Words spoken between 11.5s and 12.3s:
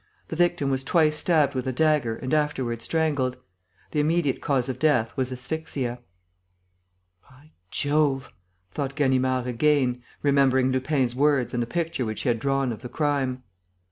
and the picture which he